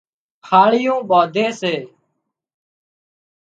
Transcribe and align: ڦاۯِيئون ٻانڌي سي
ڦاۯِيئون 0.47 0.99
ٻانڌي 1.09 1.47
سي 1.59 1.73